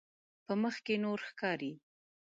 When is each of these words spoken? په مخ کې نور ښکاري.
په 0.45 0.53
مخ 0.61 0.75
کې 0.85 0.95
نور 1.03 1.19
ښکاري. 1.27 1.71